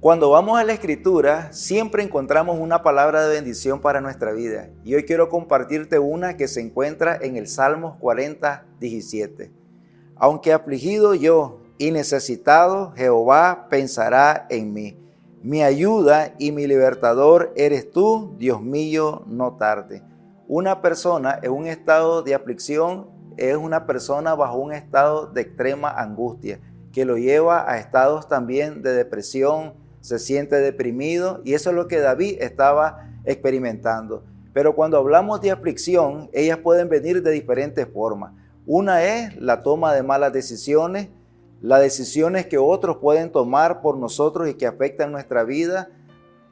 Cuando 0.00 0.30
vamos 0.30 0.58
a 0.58 0.64
la 0.64 0.72
escritura, 0.72 1.52
siempre 1.52 2.02
encontramos 2.02 2.58
una 2.58 2.82
palabra 2.82 3.22
de 3.28 3.34
bendición 3.34 3.82
para 3.82 4.00
nuestra 4.00 4.32
vida. 4.32 4.70
Y 4.82 4.94
hoy 4.94 5.04
quiero 5.04 5.28
compartirte 5.28 5.98
una 5.98 6.38
que 6.38 6.48
se 6.48 6.62
encuentra 6.62 7.18
en 7.20 7.36
el 7.36 7.46
Salmos 7.46 7.98
40, 7.98 8.64
17. 8.80 9.52
Aunque 10.16 10.54
afligido 10.54 11.14
yo 11.14 11.60
y 11.76 11.90
necesitado, 11.90 12.92
Jehová 12.96 13.66
pensará 13.68 14.46
en 14.48 14.72
mí. 14.72 14.96
Mi 15.42 15.62
ayuda 15.62 16.34
y 16.38 16.50
mi 16.52 16.66
libertador 16.66 17.52
eres 17.54 17.90
tú, 17.90 18.34
Dios 18.38 18.62
mío, 18.62 19.24
no 19.26 19.58
tarde. 19.58 20.02
Una 20.48 20.80
persona 20.80 21.38
en 21.42 21.52
un 21.52 21.66
estado 21.66 22.22
de 22.22 22.34
aflicción 22.34 23.10
es 23.36 23.54
una 23.54 23.84
persona 23.84 24.34
bajo 24.34 24.56
un 24.56 24.72
estado 24.72 25.26
de 25.26 25.42
extrema 25.42 25.90
angustia, 25.90 26.58
que 26.90 27.04
lo 27.04 27.18
lleva 27.18 27.70
a 27.70 27.76
estados 27.76 28.28
también 28.28 28.80
de 28.82 28.94
depresión, 28.94 29.74
se 30.00 30.18
siente 30.18 30.56
deprimido 30.56 31.40
y 31.44 31.54
eso 31.54 31.70
es 31.70 31.76
lo 31.76 31.88
que 31.88 32.00
David 32.00 32.38
estaba 32.40 33.10
experimentando. 33.24 34.24
Pero 34.52 34.74
cuando 34.74 34.96
hablamos 34.98 35.40
de 35.40 35.50
aflicción, 35.50 36.28
ellas 36.32 36.58
pueden 36.58 36.88
venir 36.88 37.22
de 37.22 37.30
diferentes 37.30 37.86
formas. 37.86 38.32
Una 38.66 39.04
es 39.04 39.36
la 39.36 39.62
toma 39.62 39.94
de 39.94 40.02
malas 40.02 40.32
decisiones, 40.32 41.08
las 41.60 41.80
decisiones 41.80 42.46
que 42.46 42.58
otros 42.58 42.96
pueden 42.96 43.30
tomar 43.30 43.80
por 43.80 43.96
nosotros 43.96 44.48
y 44.48 44.54
que 44.54 44.66
afectan 44.66 45.12
nuestra 45.12 45.44
vida, 45.44 45.90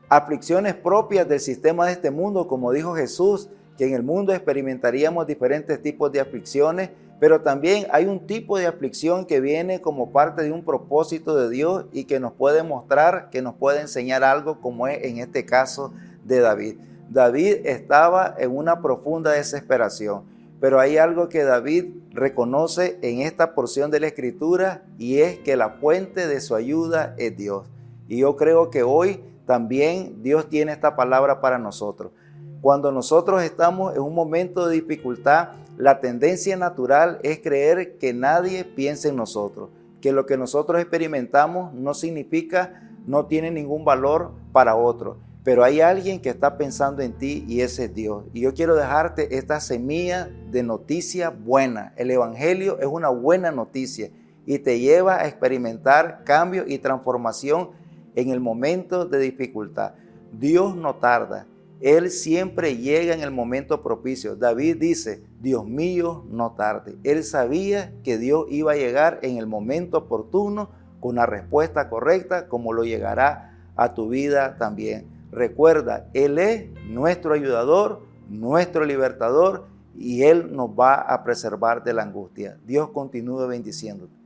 aflicciones 0.09 0.75
propias 0.75 1.29
del 1.29 1.41
sistema 1.41 1.87
de 1.87 1.93
este 1.93 2.11
mundo, 2.11 2.47
como 2.47 2.73
dijo 2.73 2.95
Jesús, 2.95 3.49
que 3.77 3.87
en 3.87 3.95
el 3.95 4.03
mundo 4.03 4.33
experimentaríamos 4.33 5.27
diferentes 5.27 5.81
tipos 5.81 6.11
de 6.13 6.21
aflicciones, 6.21 6.91
pero 7.21 7.41
también 7.41 7.87
hay 7.91 8.07
un 8.07 8.27
tipo 8.27 8.59
de 8.59 8.67
aflicción 8.67 9.27
que 9.27 9.41
viene 9.41 9.81
como 9.81 10.13
parte 10.13 10.43
de 10.43 10.53
un 10.53 10.65
propósito 10.65 11.37
de 11.37 11.51
Dios 11.51 11.87
y 11.93 12.05
que 12.05 12.21
nos 12.21 12.33
puede 12.33 12.63
mostrar, 12.63 13.29
que 13.31 13.43
nos 13.43 13.55
puede 13.55 13.81
enseñar 13.81 14.23
algo, 14.23 14.61
como 14.61 14.87
es 14.87 15.03
en 15.05 15.19
este 15.19 15.45
caso 15.45 15.93
de 16.25 16.41
David. 16.41 16.77
David 17.11 17.67
estaba 17.67 18.35
en 18.39 18.57
una 18.57 18.83
profunda 18.83 19.33
desesperación, 19.33 20.25
pero 20.61 20.79
hay 20.79 20.99
algo 20.99 21.29
que 21.29 21.43
David 21.43 21.87
reconoce 22.13 22.99
en 23.03 23.21
esta 23.21 23.55
porción 23.55 23.91
de 23.91 24.01
la 24.01 24.09
escritura 24.09 24.85
y 24.99 25.21
es 25.21 25.39
que 25.39 25.57
la 25.57 25.71
fuente 25.71 26.27
de 26.27 26.41
su 26.41 26.55
ayuda 26.55 27.15
es 27.19 27.37
Dios. 27.37 27.67
Y 28.09 28.19
yo 28.19 28.37
creo 28.37 28.71
que 28.71 28.83
hoy 28.83 29.23
también 29.47 30.23
Dios 30.23 30.49
tiene 30.49 30.73
esta 30.73 30.95
palabra 30.95 31.41
para 31.41 31.59
nosotros. 31.59 32.13
Cuando 32.61 32.93
nosotros 32.93 33.43
estamos 33.43 33.95
en 33.95 34.03
un 34.03 34.15
momento 34.15 34.67
de 34.67 34.75
dificultad, 34.75 35.51
la 35.79 36.01
tendencia 36.01 36.57
natural 36.57 37.21
es 37.23 37.39
creer 37.39 37.99
que 37.99 38.13
nadie 38.13 38.65
piensa 38.65 39.09
en 39.09 39.15
nosotros, 39.15 39.71
que 40.01 40.11
lo 40.11 40.27
que 40.27 40.37
nosotros 40.37 40.81
experimentamos 40.81 41.73
no 41.73 41.95
significa, 41.95 42.91
no 43.07 43.27
tiene 43.27 43.53
ningún 43.53 43.85
valor 43.85 44.33
para 44.51 44.75
otro. 44.75 45.19
Pero 45.45 45.63
hay 45.63 45.81
alguien 45.81 46.21
que 46.21 46.31
está 46.31 46.59
pensando 46.59 47.01
en 47.01 47.13
ti 47.13 47.45
y 47.47 47.61
ese 47.61 47.85
es 47.85 47.95
Dios. 47.95 48.25
Y 48.33 48.41
yo 48.41 48.55
quiero 48.55 48.75
dejarte 48.75 49.39
esta 49.39 49.61
semilla 49.61 50.29
de 50.51 50.65
noticia 50.65 51.31
buena. 51.31 51.95
El 51.97 52.11
Evangelio 52.11 52.81
es 52.81 52.87
una 52.87 53.11
buena 53.11 53.53
noticia 53.53 54.11
y 54.47 54.59
te 54.59 54.81
lleva 54.81 55.21
a 55.21 55.29
experimentar 55.29 56.25
cambio 56.25 56.65
y 56.67 56.79
transformación 56.79 57.71
en 58.17 58.31
el 58.31 58.41
momento 58.41 59.07
de 59.07 59.21
dificultad. 59.21 59.93
Dios 60.33 60.75
no 60.75 60.97
tarda. 60.97 61.47
Él 61.81 62.11
siempre 62.11 62.77
llega 62.77 63.15
en 63.15 63.21
el 63.21 63.31
momento 63.31 63.83
propicio. 63.83 64.35
David 64.37 64.79
dice, 64.79 65.23
Dios 65.41 65.65
mío, 65.67 66.25
no 66.29 66.53
tarde. 66.53 66.97
Él 67.05 67.23
sabía 67.23 67.93
que 68.03 68.19
Dios 68.19 68.47
iba 68.49 68.73
a 68.73 68.77
llegar 68.77 69.21
en 69.23 69.39
el 69.39 69.47
momento 69.47 69.99
oportuno 69.99 70.71
con 71.01 71.13
una 71.13 71.27
respuesta 71.27 71.89
correcta, 71.89 72.49
como 72.49 72.73
lo 72.73 72.85
llegará 72.85 73.57
a 73.77 73.95
tu 73.95 74.09
vida 74.09 74.59
también. 74.59 75.07
Recuerda, 75.31 76.09
Él 76.15 76.39
es 76.39 76.69
nuestro 76.87 77.35
ayudador, 77.35 78.01
nuestro 78.29 78.85
libertador 78.85 79.67
y 79.97 80.25
Él 80.25 80.55
nos 80.55 80.71
va 80.71 80.95
a 80.95 81.23
preservar 81.23 81.85
de 81.85 81.93
la 81.93 82.03
angustia. 82.03 82.59
Dios 82.67 82.91
continúe 82.91 83.47
bendiciéndote. 83.47 84.18